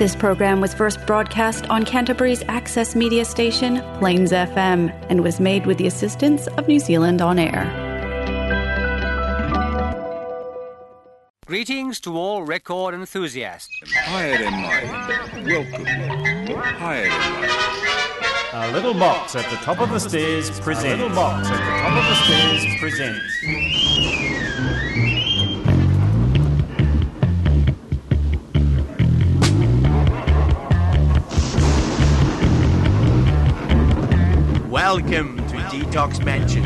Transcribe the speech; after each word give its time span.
This 0.00 0.16
program 0.16 0.62
was 0.62 0.72
first 0.72 1.04
broadcast 1.06 1.68
on 1.68 1.84
Canterbury's 1.84 2.42
access 2.48 2.96
media 2.96 3.22
station, 3.22 3.82
Plains 3.98 4.32
FM, 4.32 4.90
and 5.10 5.22
was 5.22 5.38
made 5.40 5.66
with 5.66 5.76
the 5.76 5.86
assistance 5.86 6.46
of 6.46 6.66
New 6.66 6.78
Zealand 6.78 7.20
On 7.20 7.38
Air. 7.38 7.68
Greetings 11.44 12.00
to 12.00 12.16
all 12.16 12.44
record 12.44 12.94
enthusiasts. 12.94 13.68
Hi 14.06 14.28
there, 14.38 14.50
mate. 14.50 14.88
Welcome. 15.44 15.84
Hi 15.84 17.00
there, 17.02 17.10
mate. 17.42 17.50
A 18.54 18.72
little 18.72 18.94
box 18.94 19.36
at 19.36 19.50
the 19.50 19.56
top 19.56 19.80
of 19.80 19.90
the 19.90 20.00
stairs 20.00 20.48
presents. 20.60 20.94
A 20.94 20.96
little 20.96 21.14
box 21.14 21.46
at 21.46 21.58
the 21.58 21.58
top 21.58 21.92
of 21.92 22.04
the 22.08 22.14
stairs 22.24 22.64
presents. 22.80 24.49
Welcome 34.92 35.36
to 35.46 35.56
Detox 35.70 36.24
Mansion. 36.24 36.64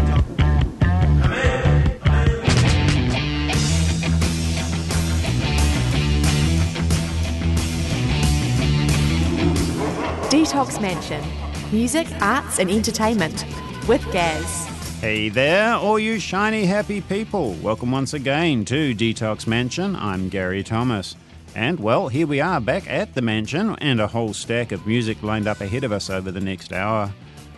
Detox 10.31 10.81
Mansion. 10.81 11.23
Music, 11.71 12.07
arts, 12.23 12.59
and 12.59 12.71
entertainment. 12.71 13.45
With 13.87 14.03
Gaz. 14.11 14.69
Hey 15.03 15.29
there, 15.29 15.75
all 15.75 15.99
you 15.99 16.19
shiny 16.19 16.65
happy 16.65 17.03
people. 17.03 17.53
Welcome 17.57 17.93
once 17.93 18.15
again 18.15 18.65
to 18.65 18.95
Detox 18.95 19.47
Mansion. 19.47 19.95
I'm 19.97 20.31
Gary 20.31 20.63
Thomas. 20.63 21.15
And 21.55 21.79
well, 21.79 22.09
here 22.09 22.27
we 22.27 22.41
are 22.41 22.63
back 22.63 22.89
at 22.89 23.13
the 23.13 23.21
mansion 23.21 23.77
and 23.83 24.01
a 24.01 24.07
whole 24.07 24.33
stack 24.33 24.73
of 24.73 24.87
music 24.87 25.23
lined 25.23 25.47
up 25.47 25.61
ahead 25.61 25.85
of 25.85 25.93
us 25.93 26.09
over 26.09 26.33
the 26.33 26.41
next 26.41 26.73
hour. 26.73 27.13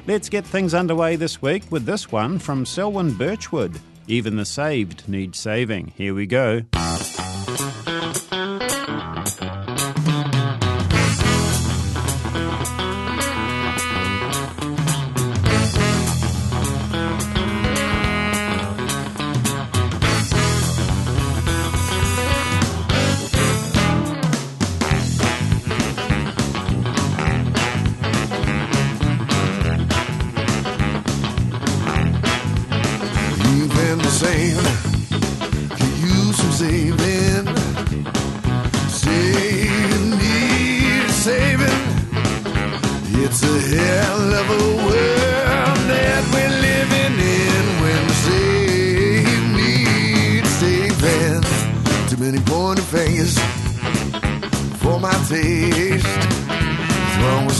Let's 0.07 0.29
get 0.29 0.45
things 0.45 0.73
underway 0.73 1.17
this 1.17 1.43
week 1.43 1.65
with 1.71 1.85
this 1.85 2.12
one 2.12 2.39
from 2.39 2.65
Selwyn 2.65 3.15
Birchwood. 3.15 3.81
Even 4.07 4.37
the 4.37 4.45
saved 4.45 5.09
need 5.09 5.35
saving. 5.35 5.93
Here 5.97 6.15
we 6.15 6.27
go. 6.27 6.62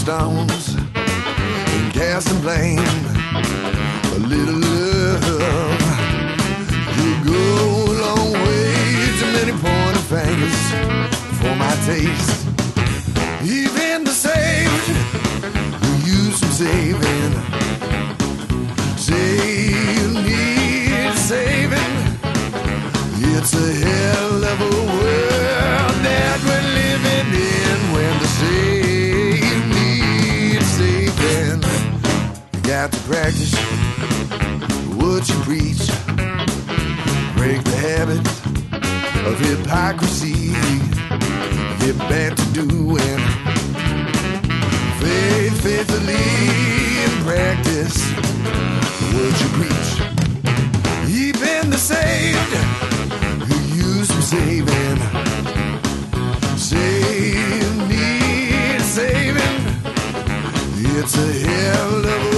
Stones 0.07 0.73
and 0.73 1.93
casting 1.93 2.39
blame 2.39 2.79
a 2.79 4.19
little 4.19 4.55
love. 4.55 5.81
You 6.97 7.09
go 7.25 7.43
a 7.91 7.95
long 8.05 8.31
way. 8.31 8.71
Too 9.19 9.31
many 9.37 9.53
pointing 9.65 10.07
fingers 10.13 10.59
for 11.39 11.53
my 11.63 11.73
taste. 11.89 12.47
Even 13.43 14.05
the 14.05 14.15
saved 14.25 14.87
who 15.81 15.91
use 16.17 16.37
some 16.39 16.55
saving. 16.63 17.33
Save 18.95 20.13
need 20.25 21.17
saving. 21.17 21.95
It's 23.35 23.53
a 23.53 23.73
hell 23.85 24.06
got 32.87 32.93
to 32.93 33.09
practice 33.09 33.53
what 34.95 35.27
you 35.27 35.35
preach. 35.43 35.87
Break 37.35 37.63
the 37.63 37.75
habit 37.75 38.19
of 39.27 39.39
hypocrisy. 39.39 40.53
Get 41.79 41.97
back 42.07 42.35
to 42.35 42.45
doing 42.53 43.21
faith, 44.99 45.61
faithfully 45.63 46.27
in 47.03 47.11
practice 47.25 47.97
what 49.13 49.33
you 49.41 49.49
preach. 49.59 49.89
Even 51.09 51.69
the 51.69 51.77
saved 51.77 52.53
who 53.47 53.57
use 53.75 54.07
some 54.07 54.21
saving. 54.21 54.99
Save 56.57 57.87
need 57.89 58.81
saving. 58.81 59.57
It's 60.99 61.15
a 61.15 61.31
hell 61.47 62.05
of 62.05 62.33
a 62.33 62.36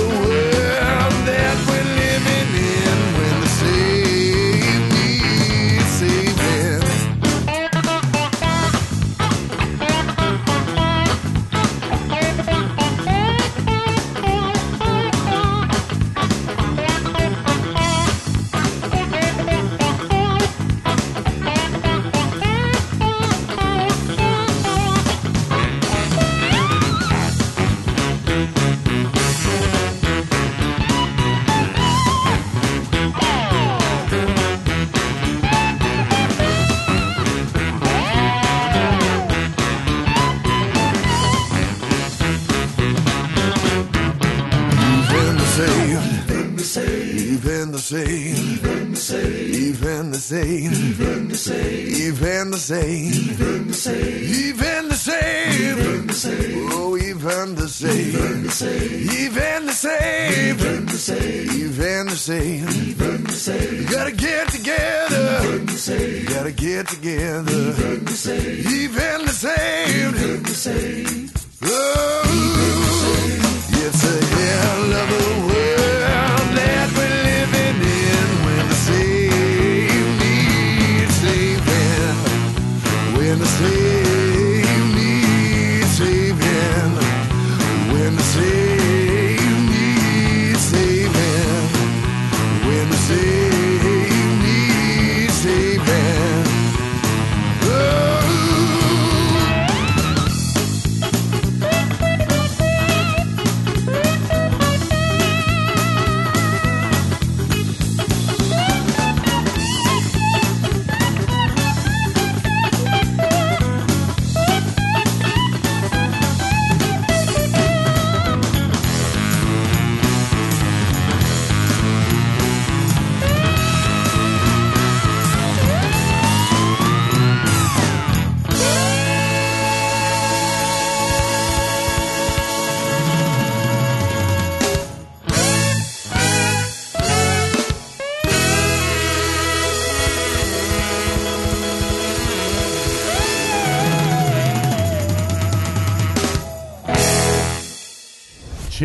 even 50.31 51.27
the 51.29 51.37
saved, 51.37 51.97
even 51.97 52.51
the 52.51 52.57
saved, 52.57 53.15
even 53.15 53.67
the 53.67 53.73
saved, 53.73 54.35
even 54.35 54.58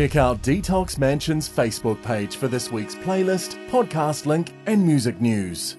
Check 0.05 0.17
out 0.17 0.43
Detox 0.43 0.99
Mansion's 0.99 1.49
Facebook 1.49 1.99
page 2.03 2.35
for 2.35 2.47
this 2.47 2.71
week's 2.71 2.93
playlist, 2.93 3.57
podcast 3.69 4.27
link, 4.27 4.53
and 4.67 4.85
music 4.85 5.19
news. 5.19 5.77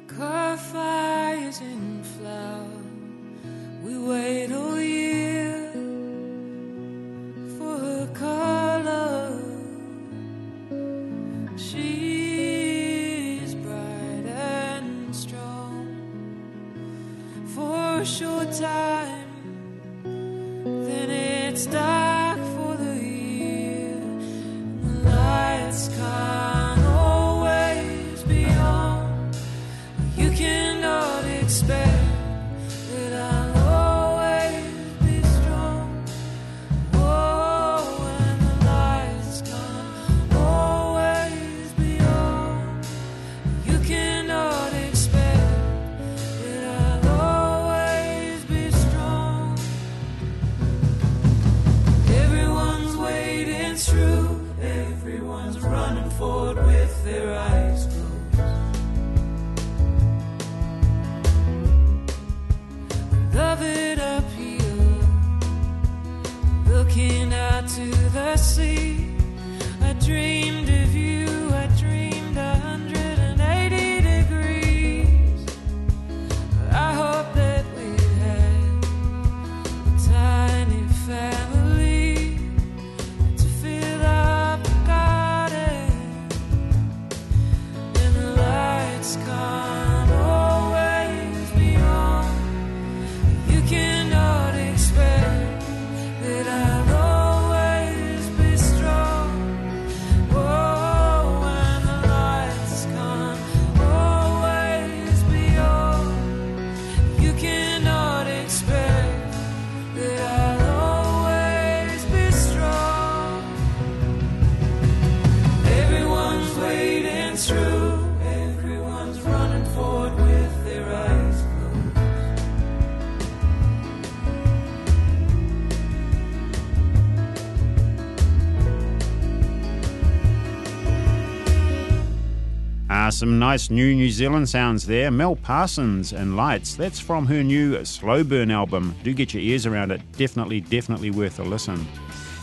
some 133.17 133.39
nice 133.39 133.71
new 133.71 133.95
New 133.95 134.11
Zealand 134.11 134.47
sounds 134.47 134.87
there. 134.87 135.11
Mel 135.11 135.37
Parsons 135.37 136.13
and 136.13 136.37
Lights. 136.37 136.75
That's 136.75 137.01
from 137.01 137.25
her 137.27 137.43
new 137.43 137.83
Slow 137.83 138.23
Burn 138.23 138.51
album. 138.51 138.95
Do 139.03 139.15
get 139.15 139.33
your 139.33 139.43
ears 139.43 139.65
around 139.65 139.91
it. 139.91 140.03
Definitely, 140.13 140.61
definitely 140.61 141.11
worth 141.11 141.39
a 141.39 141.43
listen. 141.43 141.87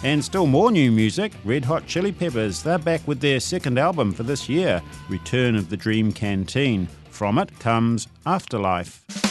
And 0.03 0.25
still 0.25 0.47
more 0.47 0.71
new 0.71 0.91
music. 0.91 1.33
Red 1.45 1.63
Hot 1.65 1.85
Chili 1.85 2.11
Peppers. 2.11 2.63
They're 2.63 2.79
back 2.79 3.07
with 3.07 3.19
their 3.19 3.39
second 3.39 3.77
album 3.77 4.13
for 4.13 4.23
this 4.23 4.49
year, 4.49 4.81
Return 5.09 5.55
of 5.55 5.69
the 5.69 5.77
Dream 5.77 6.11
Canteen. 6.11 6.87
From 7.11 7.37
it 7.37 7.57
comes 7.59 8.07
Afterlife. 8.25 9.22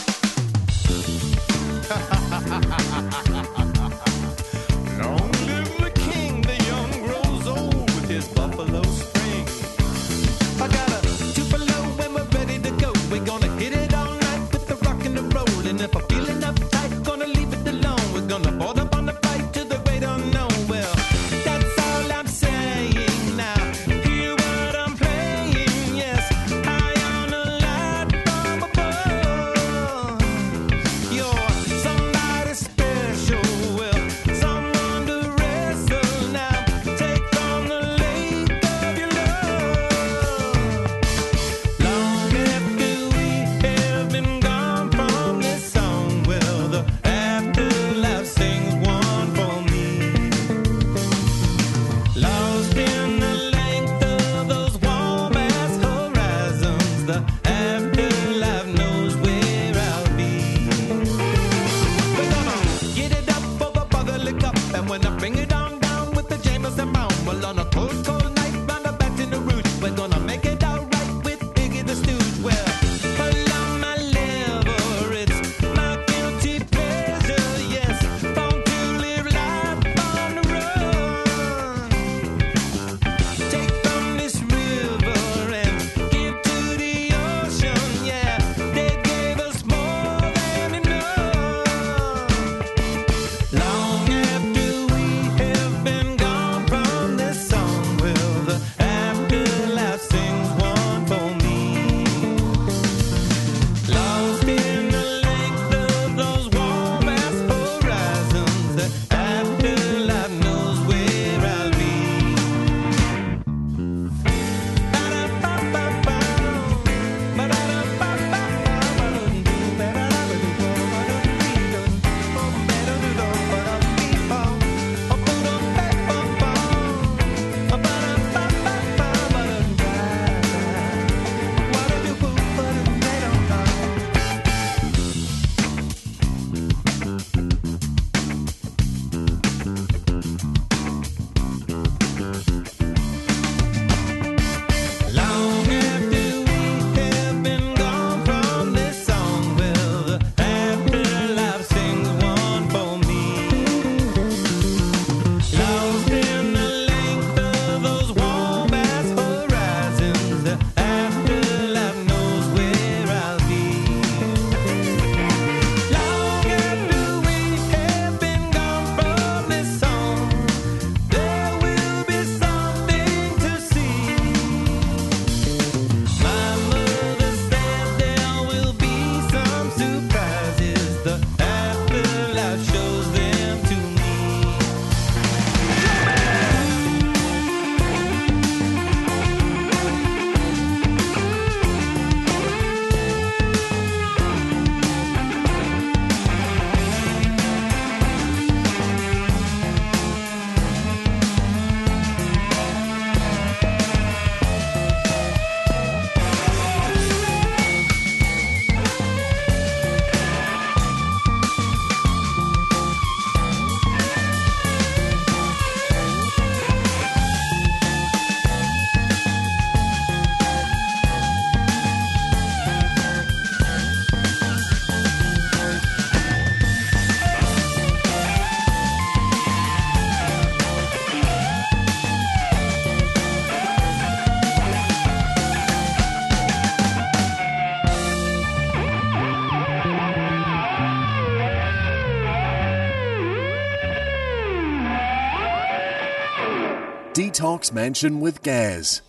Detox 247.43 247.73
Mansion 247.73 248.21
with 248.21 248.41
Gaz. 248.41 249.01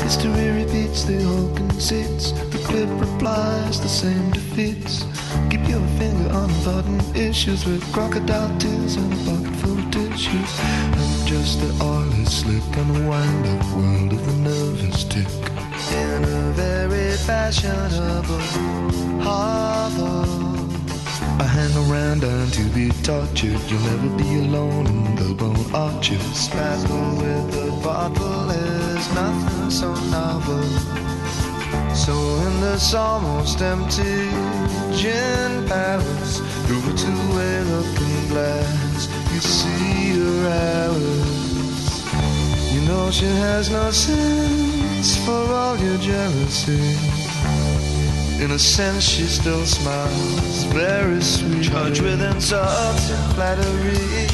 History 0.00 0.48
repeats, 0.48 1.04
the 1.04 1.22
whole 1.22 1.54
conceits. 1.54 2.32
The 2.32 2.62
clip 2.64 2.88
replies, 2.98 3.78
the 3.78 3.90
same 3.90 4.30
defeats. 4.30 5.04
Keep 5.50 5.68
your 5.68 5.86
finger 5.98 6.32
on 6.32 6.48
button 6.64 6.98
issues 7.14 7.66
with 7.66 7.84
crocodile 7.92 8.58
tears 8.58 8.96
and 8.96 9.12
a 9.12 9.16
pocket 9.16 9.54
full 9.56 9.78
of 9.78 9.90
tissues. 9.90 10.60
I'm 10.62 11.26
just 11.26 11.60
the 11.60 11.84
oily, 11.84 12.24
slick, 12.24 12.76
and 12.78 13.06
wind 13.06 13.46
up 13.48 13.76
world 13.76 14.14
of 14.14 14.24
the 14.24 14.48
nervous 14.48 15.04
tick. 15.04 15.28
In 15.92 16.24
a 16.24 16.52
very 16.52 17.18
fashionable 17.18 18.40
hovel. 19.20 20.51
I 21.40 21.44
hang 21.44 21.74
around 21.88 22.24
and 22.24 22.52
to 22.52 22.64
be 22.70 22.90
tortured. 23.02 23.60
You'll 23.68 23.80
never 23.80 24.10
be 24.16 24.38
alone 24.46 24.86
in 24.86 25.16
the 25.16 25.34
bone 25.34 25.74
arches. 25.74 26.22
Sparkle 26.34 27.16
with 27.16 27.52
the 27.52 27.70
bottle 27.82 28.50
is 28.50 29.14
nothing 29.14 29.70
so 29.70 29.94
novel. 30.10 30.62
So 31.94 32.12
in 32.46 32.60
this 32.60 32.94
almost 32.94 33.60
empty 33.60 34.30
gin 34.96 35.66
palace, 35.66 36.40
through 36.66 36.82
a 36.90 36.94
two-way 36.96 37.60
looking 37.72 38.28
glass, 38.28 39.08
you 39.32 39.40
see 39.40 40.18
her 40.18 40.48
hours. 40.88 41.42
You 42.72 42.80
know 42.88 43.10
she 43.10 43.26
has 43.26 43.70
no 43.70 43.90
sense 43.90 45.16
for 45.24 45.44
all 45.52 45.76
your 45.78 45.98
jealousy. 45.98 47.11
In 48.42 48.50
a 48.50 48.58
sense, 48.58 49.04
she 49.04 49.22
still 49.22 49.64
smiles, 49.64 50.64
very 50.64 51.22
sweet. 51.22 51.62
Charged 51.62 52.02
with 52.02 52.20
insults 52.20 53.08
and 53.08 53.34
flattery. 53.34 54.26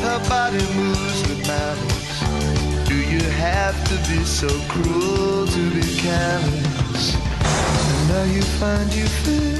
Her 0.00 0.20
body 0.28 0.62
moves 0.76 1.28
with 1.28 1.44
malice. 1.48 2.88
Do 2.88 2.94
you 2.94 3.28
have 3.30 3.74
to 3.88 3.96
be 4.08 4.22
so 4.24 4.46
cruel 4.68 5.48
to 5.48 5.70
be 5.72 5.82
callous? 5.98 7.16
And 7.16 8.08
now 8.10 8.24
you 8.32 8.42
find 8.42 8.94
you 8.94 9.06
fit 9.06 9.58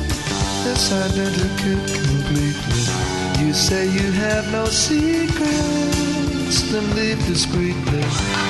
this 0.62 0.92
identical 0.92 1.80
completely. 1.98 3.44
You 3.44 3.52
say 3.52 3.88
you 3.88 4.12
have 4.12 4.48
no 4.52 4.66
secrets, 4.66 6.62
then 6.70 6.94
leave 6.94 7.18
discreetly. 7.26 8.47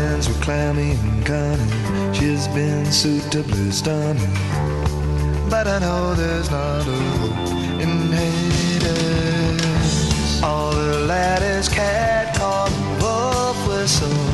Hands 0.00 0.28
were 0.28 0.40
clammy 0.46 0.92
and 0.92 1.26
cunning. 1.26 1.72
She's 2.14 2.46
been 2.48 2.86
suitably 2.86 3.70
stunning. 3.70 4.34
But 5.48 5.66
I 5.66 5.78
know 5.84 6.14
there's 6.14 6.50
not 6.50 6.86
a 6.86 7.00
hope 7.18 7.82
in 7.84 7.92
Hades. 8.18 9.62
All 10.42 10.70
the 10.72 11.00
laddies 11.10 11.68
cat 11.68 12.34
called 12.38 12.72
wolf 13.02 13.58
whistle. 13.68 14.24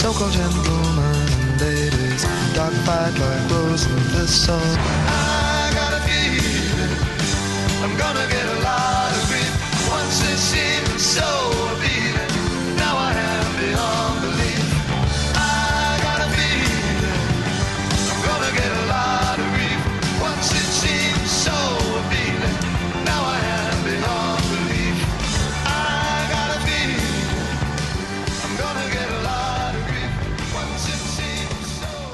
So 0.00 0.12
called 0.18 0.32
gentlemen 0.32 1.26
and 1.42 1.60
ladies. 1.60 2.22
Dog 2.54 2.74
fight 2.86 3.14
like 3.24 3.44
rose 3.52 3.84
and 3.90 4.02
thistle. 4.12 4.66
I 5.08 5.70
got 5.78 5.92
a 5.98 6.00
feeling 6.08 6.94
I'm 7.84 7.94
gonna 8.02 8.26
get 8.34 8.49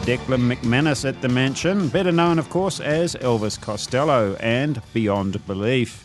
Declan 0.06 0.54
MacManus 0.54 1.04
at 1.04 1.20
the 1.20 1.28
mansion, 1.28 1.88
better 1.88 2.12
known, 2.12 2.38
of 2.38 2.48
course, 2.48 2.78
as 2.78 3.16
Elvis 3.16 3.60
Costello 3.60 4.36
and 4.36 4.80
Beyond 4.94 5.44
Belief. 5.48 6.04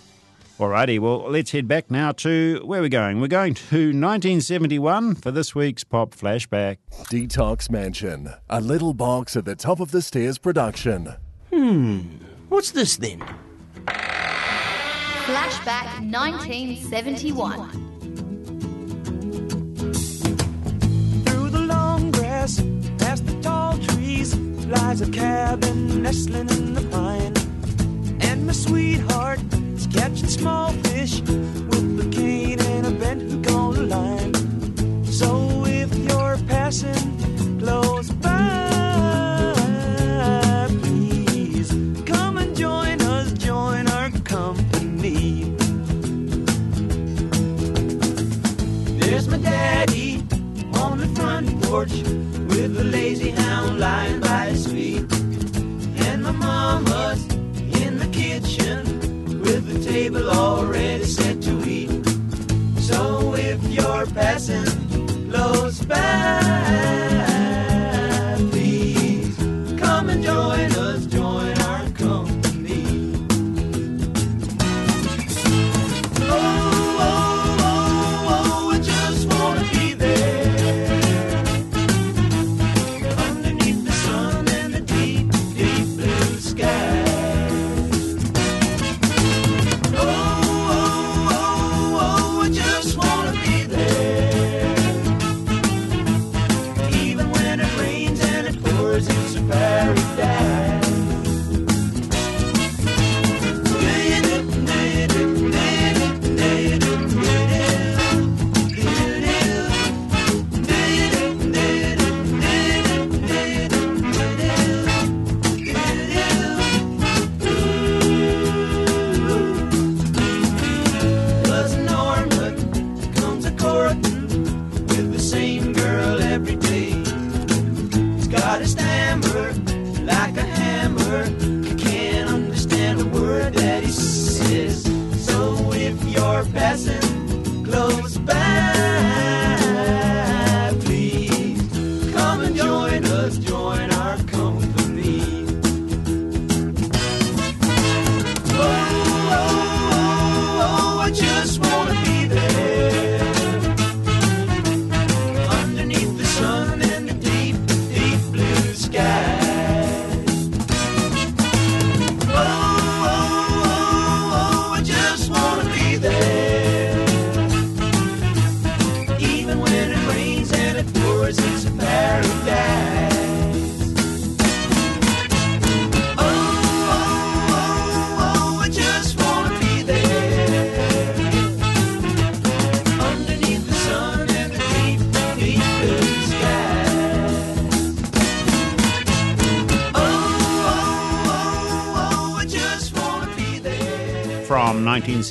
Alrighty, 0.57 0.97
well, 0.97 1.29
let's 1.29 1.51
head 1.51 1.67
back 1.67 1.91
now 1.91 2.11
to 2.13 2.63
where 2.65 2.81
we're 2.81 2.89
going. 2.89 3.21
We're 3.21 3.27
going 3.27 3.53
to 3.53 3.75
1971 3.75 5.13
for 5.13 5.29
this 5.29 5.53
week's 5.53 5.83
Pop 5.83 6.15
Flashback. 6.15 6.77
Detox 7.11 7.69
Mansion, 7.69 8.33
a 8.49 8.59
little 8.59 8.95
box 8.95 9.37
at 9.37 9.45
the 9.45 9.55
top 9.55 9.79
of 9.79 9.91
the 9.91 10.01
stairs 10.01 10.39
production. 10.39 11.13
Hmm. 11.53 11.99
What's 12.49 12.71
this 12.71 12.97
then? 12.97 13.19
Flashback 15.25 16.01
1971. 16.11 17.69
Through 21.25 21.49
the 21.51 21.61
long 21.61 22.09
grass, 22.09 22.63
past 23.11 23.25
the 23.25 23.41
tall 23.41 23.77
trees, 23.77 24.37
lies 24.67 25.01
a 25.01 25.09
cabin 25.11 26.01
nestling 26.01 26.49
in 26.49 26.73
the 26.73 26.81
pine. 26.95 27.33
And 28.21 28.47
my 28.47 28.53
sweetheart 28.53 29.41
is 29.75 29.85
catching 29.87 30.29
small 30.29 30.71
fish 30.85 31.19
with 31.19 32.07
a 32.07 32.09
cane 32.09 32.61
and 32.61 32.87
a 32.87 32.91
bent 32.91 33.29
hook 33.29 33.51
on 33.51 33.75
a 33.75 33.81
line. 33.81 34.33
So 35.03 35.65
if 35.65 35.93
you're 35.93 36.37
passing 36.47 37.59
close 37.59 38.09
by, 38.11 38.37
please 40.81 41.69
come 42.05 42.37
and 42.37 42.55
join 42.55 43.01
us, 43.01 43.33
join 43.33 43.89
our 43.89 44.09
company. 44.23 45.53
There's 49.01 49.27
my 49.27 49.37
daddy 49.37 50.23
on 50.75 50.97
the 50.97 51.07
front 51.13 51.61
porch 51.63 52.20
with 52.61 52.79
a 52.79 52.83
lazy 52.83 53.31
hound 53.31 53.79
lying 53.79 54.19
by 54.19 54.45
his 54.49 54.67
feet. 54.67 55.11
And 56.07 56.21
my 56.21 56.31
mama's 56.31 57.25
in 57.81 57.97
the 57.97 58.07
kitchen 58.11 59.41
with 59.41 59.65
the 59.73 59.79
table 59.91 60.29
already 60.29 61.03
set 61.03 61.41
to 61.41 61.53
eat. 61.67 62.05
So 62.79 63.33
if 63.35 63.63
you're 63.67 64.05
passing 64.05 64.67
close 65.31 65.83
by, 65.85 67.10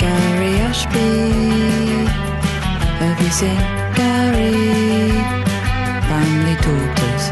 Gary 0.00 0.58
Ashby. 0.58 1.91
Seen 3.02 3.56
Gary? 3.96 4.52
Family 6.06 6.54
daughters. 6.62 7.24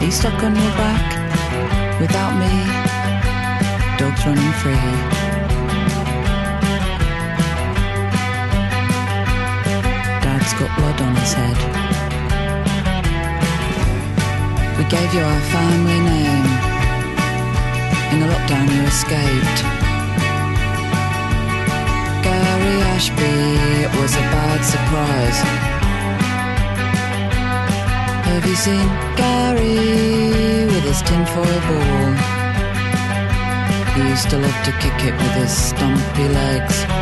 He's 0.00 0.14
stuck 0.14 0.42
on 0.42 0.54
your 0.54 0.72
back 0.80 2.00
without 2.00 2.34
me. 2.38 2.52
Dogs 3.98 4.24
running 4.24 4.52
free. 4.62 4.72
Dad's 10.22 10.52
got 10.54 10.78
blood 10.78 11.00
on 11.02 11.16
his 11.16 11.32
head. 11.34 11.58
We 14.78 14.84
gave 14.84 15.12
you 15.12 15.20
our 15.20 15.40
family 15.50 16.00
name. 16.00 16.46
In 18.12 18.20
the 18.20 18.28
lockdown, 18.32 18.66
you 18.74 18.82
escaped. 18.84 19.91
It 22.94 23.90
was 23.96 24.14
a 24.14 24.20
bad 24.20 24.62
surprise. 24.62 25.38
Have 28.26 28.46
you 28.46 28.54
seen 28.54 28.86
Gary 29.16 30.66
with 30.66 30.84
his 30.84 31.00
tinfoil 31.00 31.60
ball? 31.68 32.12
He 33.94 34.10
used 34.10 34.28
to 34.28 34.36
love 34.36 34.64
to 34.64 34.72
kick 34.72 35.06
it 35.08 35.14
with 35.14 35.34
his 35.40 35.50
stumpy 35.50 36.28
legs. 36.28 37.01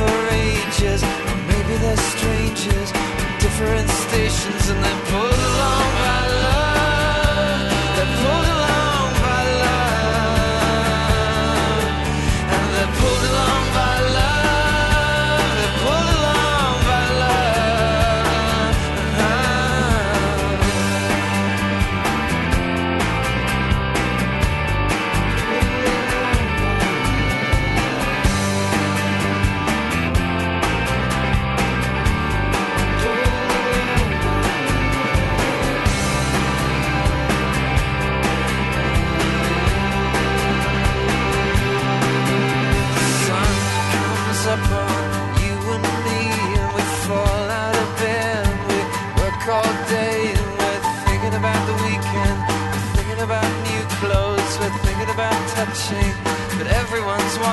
for 0.00 0.20
ages, 0.32 1.02
or 1.02 1.36
maybe 1.52 1.74
they're 1.82 2.04
strangers 2.14 2.88
in 3.22 3.28
different 3.44 3.88
stations, 4.04 4.62
and 4.70 4.78
they're 4.84 5.02
pulled 5.10 5.59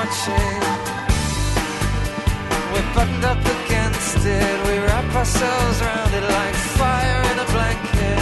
watching. 0.08 0.60
We're 2.72 2.94
buttoned 2.94 3.24
up 3.24 3.40
against 3.40 4.24
it, 4.24 4.66
we 4.66 4.78
wrap 4.78 5.14
ourselves 5.14 5.80
around 5.82 6.14
it 6.14 6.22
like 6.22 6.54
fire 6.54 7.22
in 7.32 7.38
a 7.38 7.48
blanket. 7.54 8.18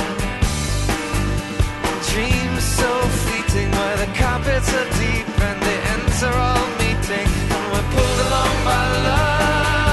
Dreams 2.11 2.65
so 2.65 2.91
fleeting, 3.23 3.71
where 3.71 3.97
the 3.99 4.11
carpets 4.19 4.73
are 4.75 4.91
deep 4.99 5.29
and 5.49 5.63
the 5.63 5.77
ends 5.95 6.23
are 6.23 6.35
all 6.35 6.67
meeting, 6.83 7.29
and 7.55 7.65
we're 7.73 7.89
pulled 7.95 8.21
along 8.27 8.65
by 8.65 8.83
love. 9.09 9.86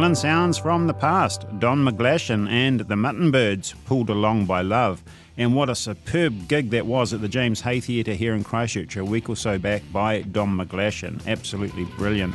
Zealand 0.00 0.16
sounds 0.16 0.56
from 0.56 0.86
the 0.86 0.94
past. 0.94 1.44
Don 1.58 1.84
McGlashan 1.84 2.48
and 2.48 2.80
the 2.80 2.96
Mutton 2.96 3.30
Birds, 3.30 3.74
pulled 3.84 4.08
along 4.08 4.46
by 4.46 4.62
love. 4.62 5.04
And 5.36 5.54
what 5.54 5.68
a 5.68 5.74
superb 5.74 6.48
gig 6.48 6.70
that 6.70 6.86
was 6.86 7.12
at 7.12 7.20
the 7.20 7.28
James 7.28 7.60
Hay 7.60 7.80
Theatre 7.80 8.14
here 8.14 8.34
in 8.34 8.42
Christchurch 8.42 8.96
a 8.96 9.04
week 9.04 9.28
or 9.28 9.36
so 9.36 9.58
back 9.58 9.82
by 9.92 10.22
Don 10.22 10.56
McGlashan. 10.56 11.26
Absolutely 11.26 11.84
brilliant. 11.98 12.34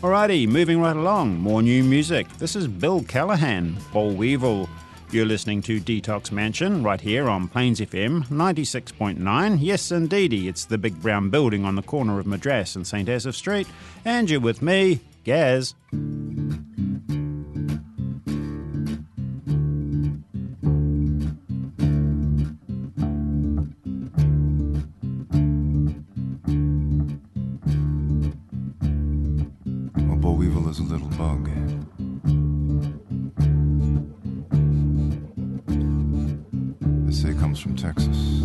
Alrighty, 0.00 0.46
moving 0.46 0.80
right 0.80 0.94
along. 0.94 1.40
More 1.40 1.60
new 1.60 1.82
music. 1.82 2.28
This 2.38 2.54
is 2.54 2.68
Bill 2.68 3.02
Callahan, 3.02 3.76
Boll 3.92 4.12
Weevil. 4.12 4.68
You're 5.10 5.26
listening 5.26 5.62
to 5.62 5.80
Detox 5.80 6.30
Mansion 6.30 6.84
right 6.84 7.00
here 7.00 7.28
on 7.28 7.48
Plains 7.48 7.80
FM 7.80 8.28
96.9. 8.28 9.58
Yes, 9.60 9.90
indeedy, 9.90 10.46
it's 10.46 10.66
the 10.66 10.78
big 10.78 11.02
brown 11.02 11.30
building 11.30 11.64
on 11.64 11.74
the 11.74 11.82
corner 11.82 12.20
of 12.20 12.28
Madras 12.28 12.76
and 12.76 12.86
St. 12.86 13.08
Asaph 13.08 13.34
Street. 13.34 13.66
And 14.04 14.30
you're 14.30 14.38
with 14.38 14.62
me, 14.62 15.00
Gaz. 15.24 15.74
Is 30.76 30.80
a 30.80 30.92
little 30.92 31.08
bug. 31.08 31.48
They 37.06 37.12
say 37.12 37.30
it 37.30 37.38
comes 37.38 37.60
from 37.60 37.76
Texas. 37.76 38.42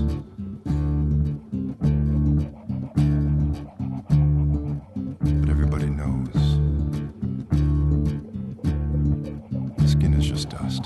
But 5.39 5.49
everybody 5.49 5.89
knows. 5.89 6.35
Skin 9.89 10.13
is 10.13 10.25
just 10.25 10.49
dust. 10.49 10.85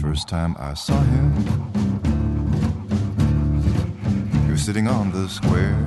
First 0.00 0.28
time 0.28 0.56
I 0.58 0.74
saw 0.74 1.00
him. 1.00 2.17
Sitting 4.68 4.86
on 4.86 5.10
the 5.12 5.26
square. 5.30 5.78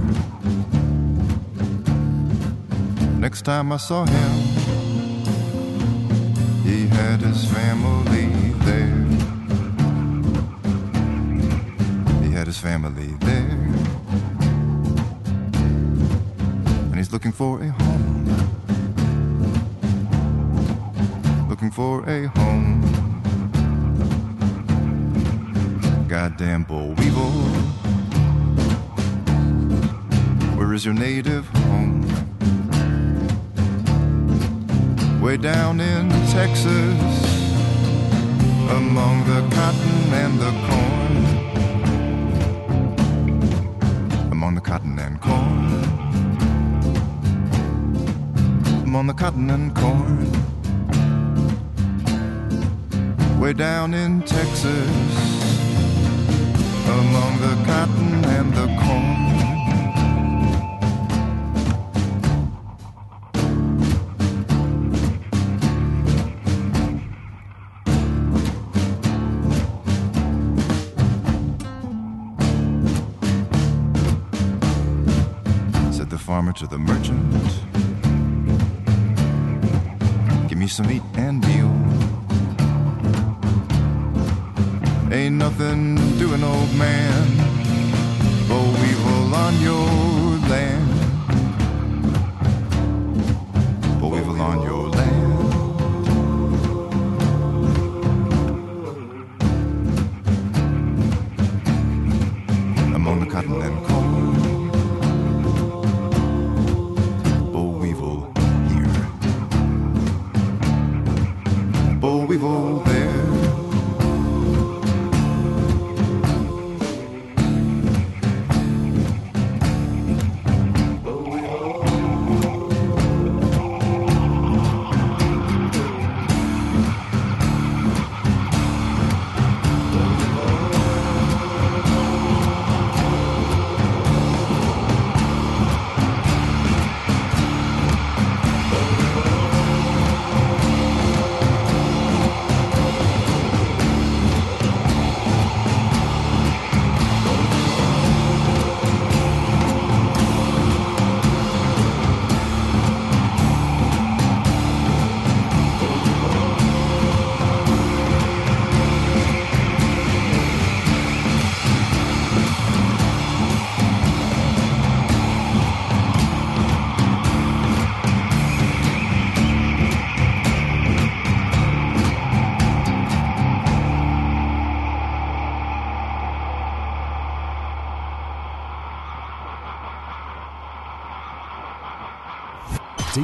Next 3.20 3.44
time 3.44 3.72
I 3.72 3.78
saw 3.78 4.08
him, 4.08 4.32
he 6.64 6.88
had 6.88 7.22
his 7.22 7.46
family 7.46 8.26
there. 8.66 9.06
He 12.24 12.32
had 12.32 12.48
his 12.48 12.58
family 12.58 13.14
there. 13.20 13.60
And 16.90 16.96
he's 16.96 17.14
looking 17.14 17.32
for 17.32 17.62
a 17.62 17.70
home. 17.70 18.26
Looking 21.48 21.70
for 21.70 22.10
a 22.10 22.26
home. 22.30 22.82
Goddamn 26.08 26.64
boll 26.64 26.96
weevil. 26.96 27.81
Where 30.72 30.78
is 30.78 30.86
your 30.86 30.94
native 30.94 31.46
home? 31.50 32.08
Way 35.22 35.36
down 35.36 35.82
in 35.82 36.10
Texas, 36.32 37.26
among 38.70 39.26
the 39.26 39.42
cotton 39.54 40.14
and 40.24 40.40
the 40.40 40.52
corn. 40.68 41.26
Among 44.32 44.56
the 44.56 44.62
cotton 44.62 44.98
and 44.98 45.20
corn. 45.20 45.84
Among 48.86 49.08
the 49.08 49.14
cotton 49.14 49.50
and 49.50 49.76
corn. 49.76 50.32
Way 53.42 53.52
down 53.52 53.94
in 53.94 54.22
Texas, 54.22 54.90
among 56.88 57.42
the 57.42 57.56
cotton 57.66 58.24
and 58.24 58.54
the 58.54 58.68
corn. 58.82 59.31
Farmer 76.42 76.54
to 76.54 76.66
the 76.66 76.78
merchant, 76.80 77.22
Give 80.50 80.58
me 80.58 80.68
some 80.68 80.88
meat 80.88 81.04
and 81.14 81.40
meal. 81.46 81.72
Ain't 85.12 85.36
nothing 85.36 85.98
doing, 86.18 86.44
old 86.44 86.74
man. 86.76 87.28
Boll 88.48 88.72
weevil 88.82 89.36
on 89.36 89.62
your 89.62 90.11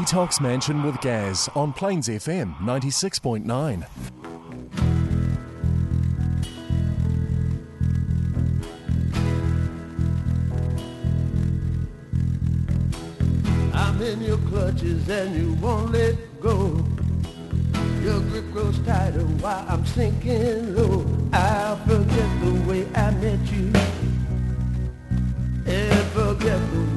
Detox 0.07 0.39
Mansion 0.39 0.83
with 0.83 1.01
Gaz 1.01 1.49
on 1.53 1.73
Plains 1.73 2.07
FM 2.07 2.55
96.9. 2.59 3.85
I'm 13.73 14.01
in 14.01 14.21
your 14.21 14.37
clutches 14.49 15.09
and 15.09 15.35
you 15.35 15.51
won't 15.55 15.91
let 15.91 16.15
go. 16.39 16.85
Your 18.01 18.21
grip 18.21 18.49
grows 18.53 18.79
tighter 18.85 19.25
while 19.41 19.65
I'm 19.67 19.85
sinking 19.87 20.73
low. 20.73 21.05
I'll 21.33 21.75
forget 21.85 22.39
the 22.39 22.63
way 22.65 22.87
I 22.95 23.11
met 23.11 23.51
you. 23.51 23.73
And 25.65 26.07
forget 26.11 26.61
the 26.71 26.96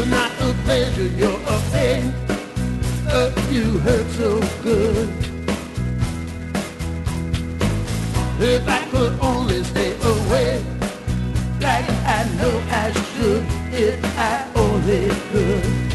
You're 0.00 0.08
not 0.08 0.32
a 0.40 0.54
pleasure, 0.64 1.08
you're 1.08 1.38
a 1.46 1.60
pain. 1.72 2.14
Uh, 3.06 3.30
you 3.50 3.78
hurt 3.80 4.06
so 4.12 4.40
good. 4.62 5.10
If 8.40 8.66
I 8.66 8.88
could 8.90 9.20
only 9.20 9.62
stay 9.62 9.92
away, 10.00 10.64
like 11.60 11.84
I 12.16 12.26
know 12.38 12.62
I 12.70 12.92
should, 13.12 13.44
if 13.74 14.02
I 14.16 14.50
only 14.56 15.10
could. 15.32 15.89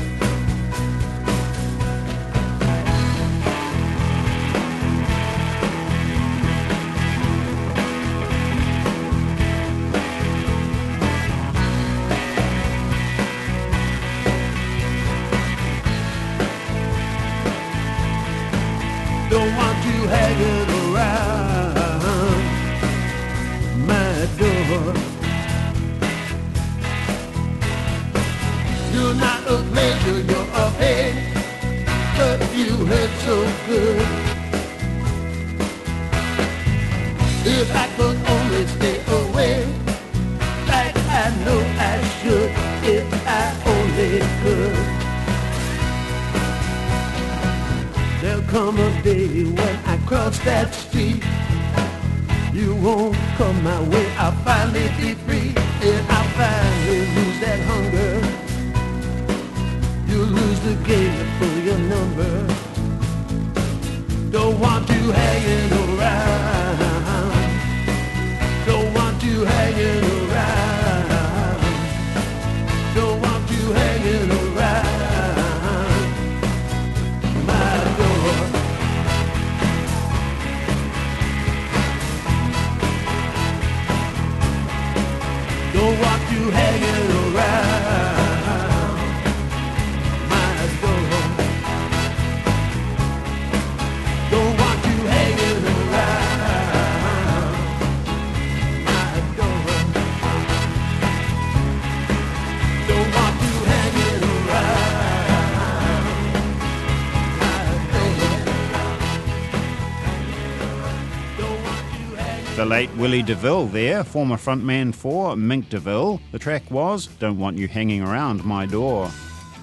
The 112.56 112.66
late 112.66 112.90
Willie 112.96 113.22
DeVille 113.22 113.66
there, 113.66 114.02
former 114.06 114.38
frontman 114.38 114.96
for 114.96 115.36
Mink 115.36 115.68
DeVille. 115.70 116.22
The 116.32 116.40
track 116.40 116.72
was 116.72 117.08
Don't 117.08 117.38
Want 117.38 117.58
You 117.58 117.68
Hanging 117.68 118.02
Around 118.02 118.46
My 118.46 118.66
Door. 118.66 119.12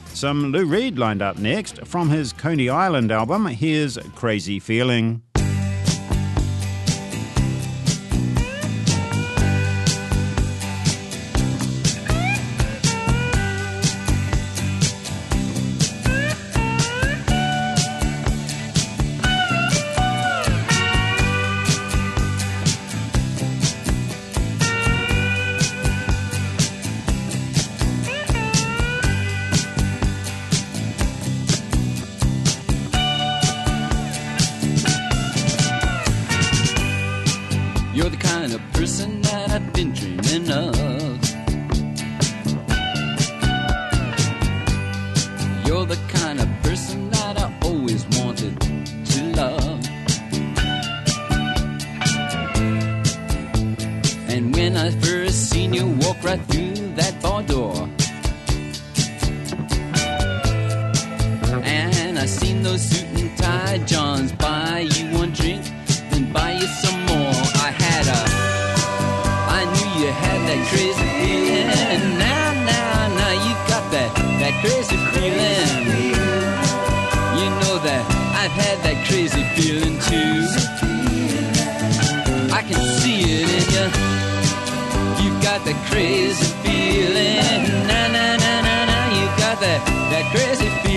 Some 0.08 0.52
Lou 0.52 0.66
Reed 0.66 0.98
lined 0.98 1.22
up 1.22 1.38
next 1.38 1.86
from 1.86 2.10
his 2.10 2.34
Coney 2.34 2.68
Island 2.68 3.10
album. 3.10 3.46
Here's 3.46 3.96
Crazy 4.14 4.60
Feeling. 4.60 5.22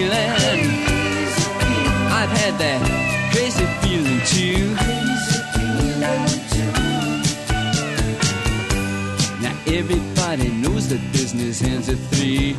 feeling. 0.06 0.86
I've 2.12 2.30
had 2.30 2.53
that 2.60 2.82
crazy 3.32 3.66
feeling 3.82 4.22
too. 4.26 4.76
Now 9.41 9.56
everybody 9.68 10.49
knows 10.49 10.89
that 10.89 11.01
business 11.12 11.64
ends 11.64 11.89
at 11.89 11.97
three. 12.12 12.56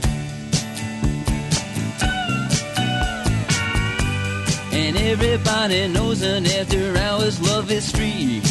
And 4.73 4.97
everybody 4.97 5.89
knows 5.89 6.23
an 6.23 6.47
after 6.47 6.97
hours 6.99 7.41
love 7.41 7.71
is 7.71 7.91
free. 7.91 8.46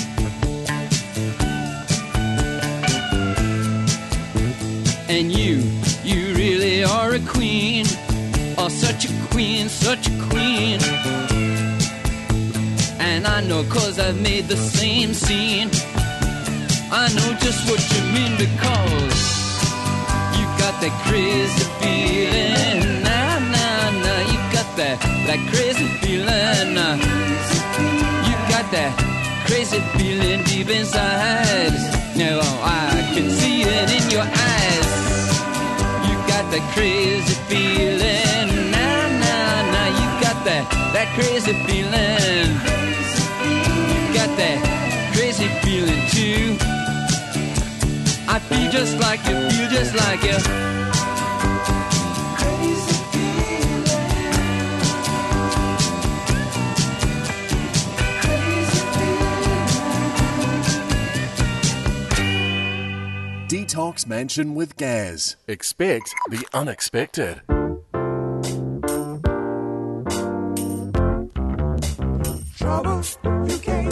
such 8.85 9.05
a 9.09 9.13
queen, 9.31 9.67
such 9.67 10.07
a 10.07 10.15
queen. 10.29 10.79
And 12.99 13.25
I 13.25 13.41
know 13.47 13.63
cause 13.63 13.97
I've 13.97 14.21
made 14.21 14.45
the 14.47 14.57
same 14.57 15.11
scene. 15.13 15.69
I 16.91 17.05
know 17.15 17.29
just 17.45 17.61
what 17.69 17.81
you 17.93 18.01
mean 18.15 18.33
because 18.45 19.17
you 20.37 20.45
got 20.61 20.75
that 20.83 20.95
crazy 21.07 21.65
feeling. 21.81 23.03
Nah, 23.07 23.39
nah, 23.55 23.85
nah, 24.05 24.21
you 24.31 24.39
got 24.55 24.69
that, 24.79 24.97
that 25.27 25.41
crazy 25.51 25.87
feeling. 26.01 26.77
You 28.27 28.35
got 28.53 28.65
that 28.75 28.93
crazy 29.47 29.79
feeling 29.97 30.43
deep 30.43 30.69
inside. 30.69 31.73
Now 32.15 32.39
I 32.61 33.11
can 33.15 33.31
see 33.31 33.63
it 33.63 33.89
in 33.97 34.05
your 34.11 34.27
eyes. 34.51 34.89
You 36.07 36.15
got 36.29 36.45
that 36.53 36.65
crazy 36.75 37.33
feeling 37.49 38.64
that, 40.45 40.69
that 40.93 41.07
crazy 41.15 41.53
feeling. 41.65 42.53
Got 44.13 44.29
that 44.37 44.59
crazy 45.15 45.47
feeling 45.63 46.07
too. 46.11 46.55
I 48.27 48.39
feel 48.39 48.71
just 48.71 48.97
like 48.99 49.19
you, 49.25 49.49
feel 49.49 49.69
just 49.69 49.95
like 49.95 50.21
you. 50.23 50.37
Crazy 52.37 52.93
feeling. 53.11 53.83
Crazy 58.21 58.81
feeling. 58.93 59.65
Detox 63.47 64.05
Mansion 64.05 64.53
with 64.53 64.77
Gaz. 64.77 65.37
Expect 65.47 66.13
the 66.29 66.45
unexpected. 66.53 67.41
trouble 72.65 73.03
you 73.47 73.59
can't 73.59 73.84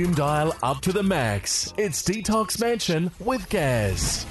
volume 0.00 0.14
dial 0.14 0.56
up 0.62 0.80
to 0.80 0.92
the 0.92 1.02
max. 1.02 1.74
It's 1.76 2.02
Detox 2.02 2.58
Mansion 2.58 3.10
with 3.20 3.48
Gaz. 3.50 4.24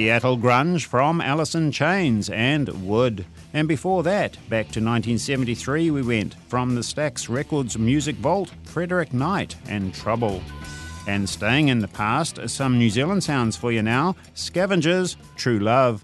Seattle 0.00 0.38
Grunge 0.38 0.86
from 0.86 1.20
Alice 1.20 1.54
in 1.54 1.70
Chains 1.70 2.30
and 2.30 2.70
Would. 2.88 3.26
And 3.52 3.68
before 3.68 4.02
that, 4.04 4.32
back 4.48 4.70
to 4.72 4.80
1973 4.80 5.90
we 5.90 6.00
went 6.00 6.36
from 6.48 6.74
the 6.74 6.80
Stax 6.80 7.28
Records 7.28 7.76
Music 7.76 8.16
Vault, 8.16 8.50
Frederick 8.64 9.12
Knight 9.12 9.56
and 9.68 9.92
Trouble. 9.92 10.40
And 11.06 11.28
staying 11.28 11.68
in 11.68 11.80
the 11.80 11.88
past, 11.88 12.38
some 12.48 12.78
New 12.78 12.88
Zealand 12.88 13.22
sounds 13.22 13.58
for 13.58 13.72
you 13.72 13.82
now 13.82 14.16
Scavengers, 14.32 15.18
True 15.36 15.58
Love. 15.58 16.02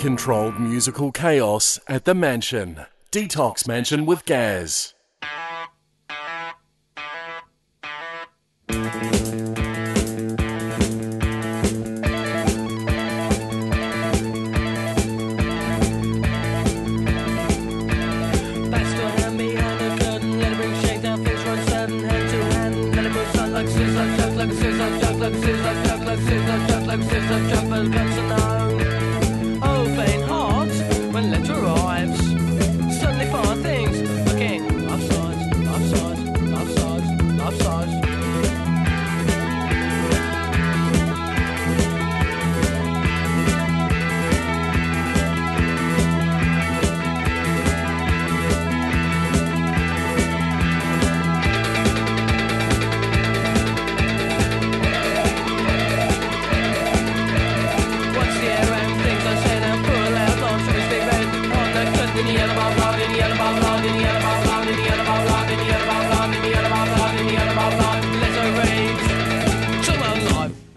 controlled 0.00 0.58
musical 0.58 1.12
chaos 1.12 1.78
at 1.86 2.06
the 2.06 2.14
mansion. 2.14 2.86
Detox 3.12 3.68
Mansion 3.68 4.06
with 4.06 4.24
Gaz. 4.24 4.94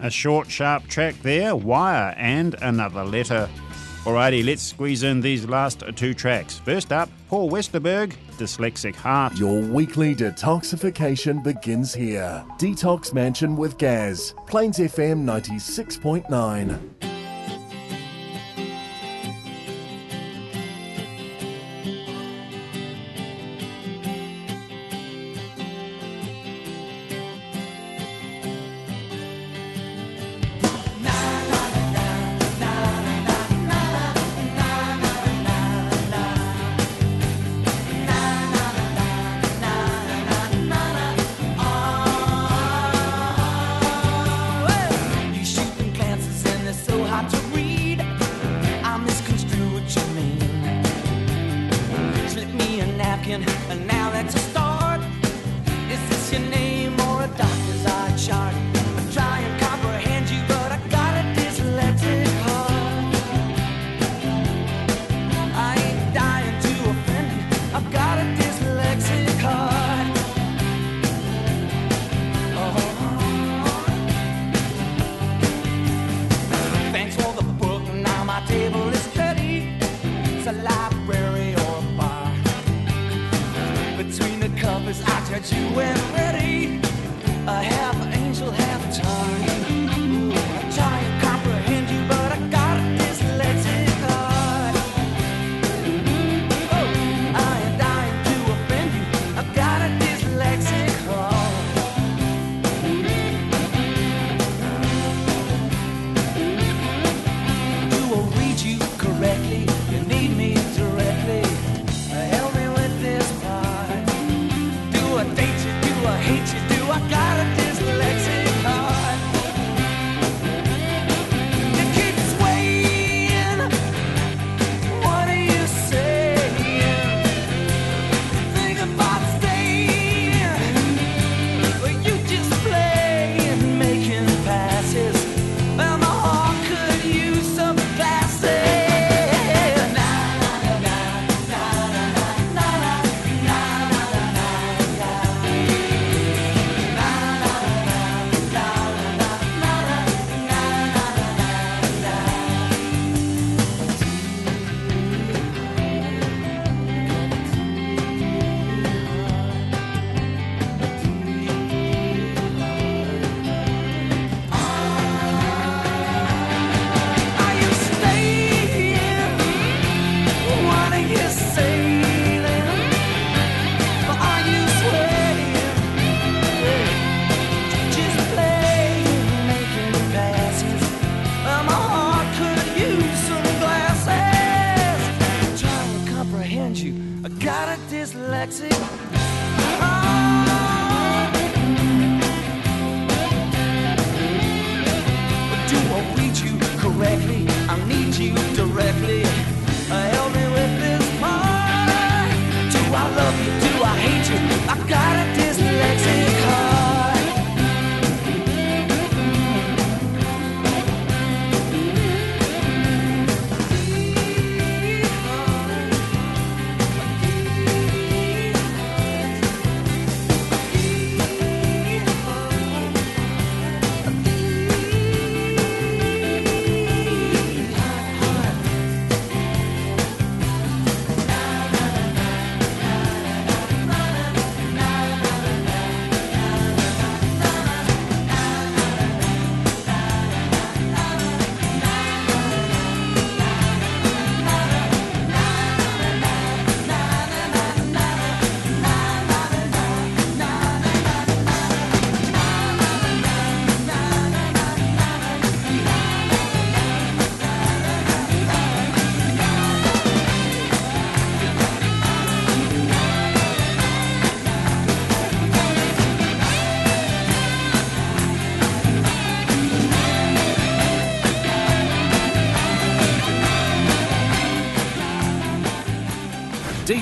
A 0.04 0.10
short, 0.10 0.50
sharp 0.50 0.86
track 0.86 1.14
there, 1.22 1.56
Wire, 1.56 2.14
and 2.18 2.56
another 2.60 3.04
letter. 3.04 3.48
Alrighty, 4.04 4.44
let's 4.44 4.62
squeeze 4.62 5.02
in 5.02 5.22
these 5.22 5.48
last 5.48 5.82
two 5.96 6.12
tracks. 6.12 6.58
First 6.58 6.92
up, 6.92 7.08
Paul 7.30 7.50
Westerberg, 7.50 8.12
Dyslexic 8.36 8.94
Heart. 8.94 9.38
Your 9.38 9.62
weekly 9.62 10.14
detoxification 10.14 11.42
begins 11.42 11.94
here. 11.94 12.44
Detox 12.58 13.14
Mansion 13.14 13.56
with 13.56 13.78
Gaz, 13.78 14.34
Plains 14.46 14.78
FM 14.78 15.24
96.9. 15.24 17.13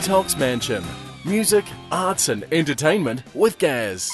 Detox 0.02 0.36
Mansion. 0.36 0.82
Music, 1.24 1.64
arts, 1.92 2.28
and 2.28 2.44
entertainment 2.50 3.22
with 3.36 3.56
Gaz. 3.60 4.10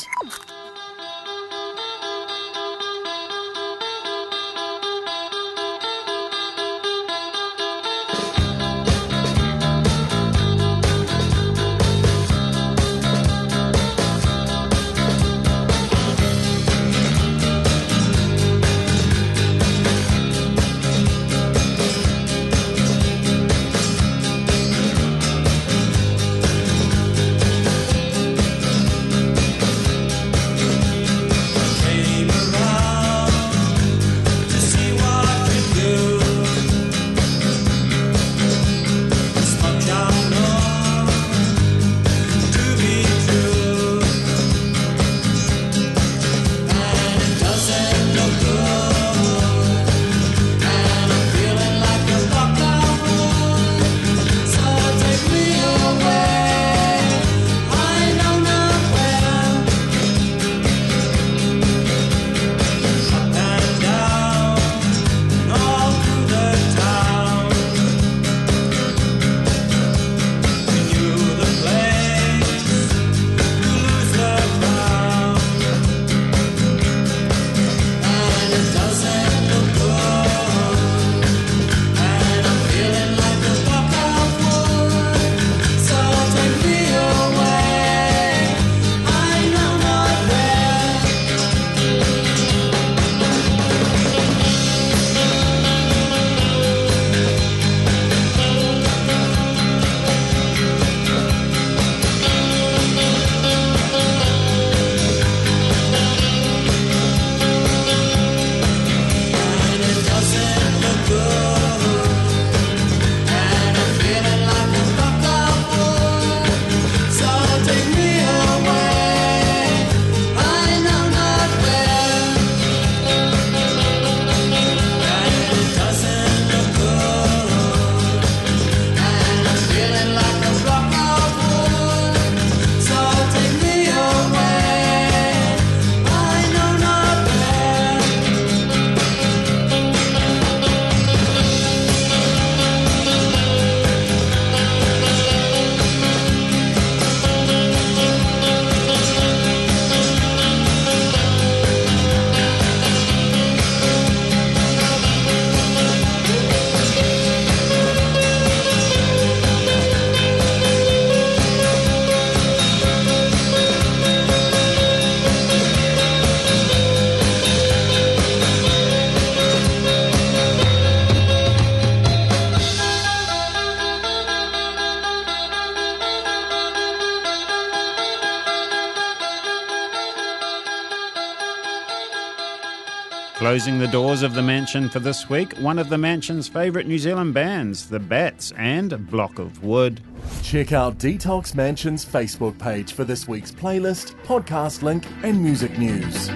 Closing 183.59 183.81
the 183.81 183.89
doors 183.89 184.23
of 184.23 184.35
the 184.35 184.43
mansion 184.43 184.89
for 184.89 185.01
this 185.01 185.29
week, 185.29 185.53
one 185.59 185.81
of 185.81 185.89
the 185.89 185.99
mansion's 185.99 186.47
favourite 186.47 186.87
New 186.87 186.97
Zealand 186.97 187.35
bands, 187.35 187.89
the 187.89 187.99
Bats, 187.99 188.53
and 188.53 189.11
Block 189.11 189.41
of 189.41 189.65
Wood. 189.65 190.01
Check 190.45 190.71
out 190.71 190.99
Detox 190.99 191.57
Mansion's 191.57 192.05
Facebook 192.05 192.57
page 192.61 192.93
for 192.93 193.03
this 193.03 193.27
week's 193.27 193.51
playlist, 193.51 194.15
podcast 194.23 194.83
link, 194.83 195.05
and 195.25 195.43
music 195.43 195.77
news. 195.77 196.29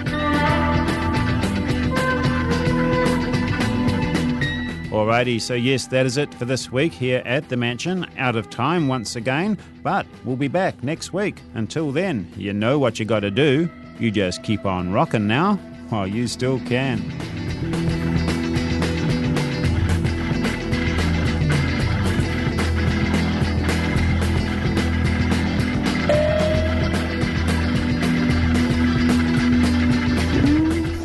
Alrighty, 4.91 5.39
so 5.39 5.53
yes, 5.53 5.87
that 5.87 6.05
is 6.05 6.17
it 6.17 6.33
for 6.33 6.43
this 6.43 6.73
week 6.73 6.91
here 6.91 7.23
at 7.23 7.47
the 7.47 7.55
mansion. 7.55 8.05
Out 8.17 8.35
of 8.35 8.49
time 8.49 8.89
once 8.89 9.15
again, 9.15 9.57
but 9.81 10.05
we'll 10.25 10.35
be 10.35 10.49
back 10.49 10.83
next 10.83 11.13
week. 11.13 11.37
Until 11.53 11.93
then, 11.93 12.29
you 12.35 12.51
know 12.51 12.77
what 12.79 12.99
you 12.99 13.05
gotta 13.05 13.31
do. 13.31 13.69
You 13.97 14.11
just 14.11 14.43
keep 14.43 14.65
on 14.65 14.91
rocking 14.91 15.25
now 15.25 15.57
while 15.89 16.07
you 16.07 16.27
still 16.27 16.59
can. 16.61 16.99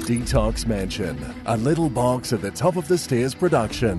Detox 0.08 0.66
Mansion, 0.66 1.18
a 1.46 1.56
little 1.56 1.90
box 1.90 2.32
at 2.32 2.40
the 2.40 2.50
top 2.50 2.76
of 2.76 2.88
the 2.88 2.96
stairs 2.96 3.34
production. 3.34 3.98